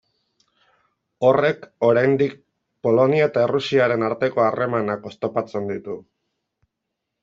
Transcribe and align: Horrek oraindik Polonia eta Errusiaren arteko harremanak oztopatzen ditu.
Horrek 1.27 1.67
oraindik 1.89 2.33
Polonia 2.89 3.29
eta 3.33 3.45
Errusiaren 3.51 4.09
arteko 4.11 4.47
harremanak 4.49 5.09
oztopatzen 5.15 5.75
ditu. 5.75 6.05